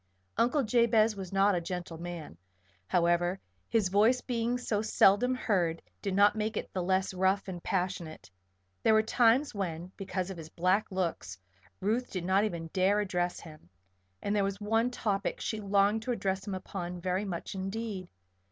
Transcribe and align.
Uncle 0.35 0.63
Jabez 0.63 1.15
was 1.15 1.31
not 1.31 1.53
a 1.53 1.61
gentle 1.61 1.99
man, 1.99 2.35
however; 2.87 3.39
his 3.69 3.89
voice 3.89 4.19
being 4.21 4.57
so 4.57 4.81
seldom 4.81 5.35
heard 5.35 5.79
did 6.01 6.15
not 6.15 6.35
make 6.35 6.57
it 6.57 6.73
the 6.73 6.81
less 6.81 7.13
rough 7.13 7.47
and 7.47 7.61
passionate. 7.63 8.27
There 8.81 8.95
were 8.95 9.03
times 9.03 9.53
when, 9.53 9.91
because 9.97 10.31
of 10.31 10.37
his 10.37 10.49
black 10.49 10.89
looks, 10.91 11.37
Ruth 11.81 12.09
did 12.09 12.25
not 12.25 12.45
even 12.45 12.71
dare 12.73 12.99
address 12.99 13.39
him. 13.39 13.69
And 14.23 14.35
there 14.35 14.43
was 14.43 14.59
one 14.59 14.89
topic 14.89 15.39
she 15.39 15.61
longed 15.61 16.01
to 16.01 16.11
address 16.11 16.47
him 16.47 16.55
upon 16.55 16.99
very 16.99 17.23
much 17.25 17.53
indeed. 17.53 18.07